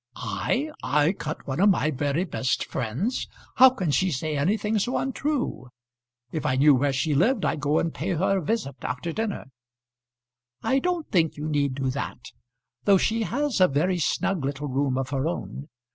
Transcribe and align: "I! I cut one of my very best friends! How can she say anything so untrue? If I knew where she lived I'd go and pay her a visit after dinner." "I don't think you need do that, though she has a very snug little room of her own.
"I! 0.15 0.71
I 0.81 1.13
cut 1.13 1.45
one 1.45 1.59
of 1.59 1.69
my 1.69 1.91
very 1.91 2.23
best 2.23 2.65
friends! 2.65 3.27
How 3.57 3.69
can 3.69 3.91
she 3.91 4.09
say 4.09 4.35
anything 4.35 4.79
so 4.79 4.97
untrue? 4.97 5.67
If 6.31 6.43
I 6.43 6.55
knew 6.55 6.73
where 6.73 6.91
she 6.91 7.13
lived 7.13 7.45
I'd 7.45 7.59
go 7.59 7.77
and 7.77 7.93
pay 7.93 8.13
her 8.15 8.39
a 8.39 8.43
visit 8.43 8.77
after 8.81 9.11
dinner." 9.13 9.45
"I 10.63 10.79
don't 10.79 11.07
think 11.11 11.37
you 11.37 11.47
need 11.47 11.75
do 11.75 11.91
that, 11.91 12.31
though 12.85 12.97
she 12.97 13.21
has 13.21 13.61
a 13.61 13.67
very 13.67 13.99
snug 13.99 14.43
little 14.43 14.67
room 14.67 14.97
of 14.97 15.11
her 15.11 15.27
own. 15.27 15.69